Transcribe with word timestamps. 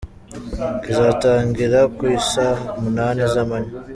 Kizatangira 0.83 1.79
ku 1.95 2.03
i 2.17 2.19
saa 2.31 2.59
munani 2.81 3.21
z’amanywa. 3.33 3.75